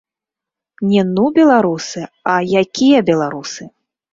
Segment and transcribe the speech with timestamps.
[0.93, 2.01] Не, ну беларусы,
[2.33, 3.63] а, якія беларусы!